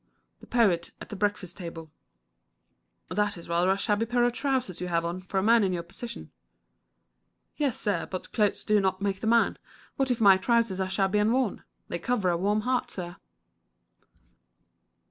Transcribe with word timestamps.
The 0.39 0.47
Poet 0.47 0.89
at 0.99 1.09
the 1.09 1.15
Breakfast 1.15 1.57
Table. 1.57 1.91
"That 3.11 3.37
is 3.37 3.47
rather 3.47 3.69
a 3.69 3.77
shabby 3.77 4.07
pair 4.07 4.23
of 4.23 4.33
trousers 4.33 4.81
you 4.81 4.87
have 4.87 5.05
on, 5.05 5.21
for 5.21 5.37
a 5.37 5.43
man 5.43 5.63
in 5.63 5.73
your 5.73 5.83
position." 5.83 6.31
"Yes, 7.55 7.79
sir; 7.79 8.07
but 8.07 8.31
clothes 8.31 8.65
do 8.65 8.79
not 8.81 9.03
make 9.03 9.19
the 9.19 9.27
man. 9.27 9.59
What 9.97 10.09
if 10.09 10.19
my 10.19 10.37
trousers 10.37 10.79
are 10.79 10.89
shabby 10.89 11.19
and 11.19 11.31
worn? 11.31 11.63
They 11.87 11.99
cover 11.99 12.31
a 12.31 12.35
warm 12.37 12.61
heart, 12.61 12.89
sir." 12.89 13.17